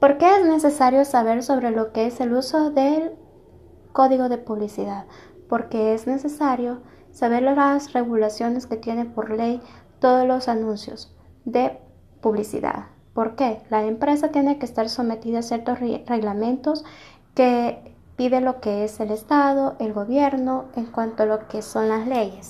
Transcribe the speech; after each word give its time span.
¿Por 0.00 0.16
qué 0.16 0.34
es 0.34 0.46
necesario 0.46 1.04
saber 1.04 1.42
sobre 1.42 1.70
lo 1.70 1.92
que 1.92 2.06
es 2.06 2.20
el 2.20 2.32
uso 2.32 2.70
del 2.70 3.12
código 3.92 4.30
de 4.30 4.38
publicidad? 4.38 5.04
Porque 5.46 5.92
es 5.92 6.06
necesario 6.06 6.80
saber 7.12 7.42
las 7.42 7.92
regulaciones 7.92 8.66
que 8.66 8.78
tiene 8.78 9.04
por 9.04 9.30
ley 9.30 9.60
todos 9.98 10.26
los 10.26 10.48
anuncios 10.48 11.14
de 11.44 11.78
publicidad. 12.22 12.86
¿Por 13.12 13.36
qué? 13.36 13.60
La 13.68 13.84
empresa 13.84 14.28
tiene 14.28 14.58
que 14.58 14.64
estar 14.64 14.88
sometida 14.88 15.40
a 15.40 15.42
ciertos 15.42 15.80
reglamentos 15.80 16.82
que 17.34 17.94
pide 18.16 18.40
lo 18.40 18.62
que 18.62 18.84
es 18.84 19.00
el 19.00 19.10
Estado, 19.10 19.76
el 19.80 19.92
gobierno, 19.92 20.64
en 20.76 20.86
cuanto 20.86 21.24
a 21.24 21.26
lo 21.26 21.46
que 21.46 21.60
son 21.60 21.90
las 21.90 22.06
leyes. 22.06 22.48